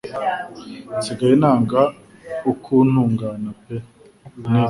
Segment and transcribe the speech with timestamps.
[0.97, 1.81] Nsigaye nanga
[2.51, 3.75] ukuntu ngana pe,
[4.51, 4.53] n